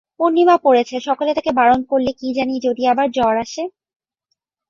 [0.19, 3.63] পূর্ণিমা পড়েছে, সকলে তাঁকে বারণ করলে, কী জানি যদি আবার জ্বর আসে।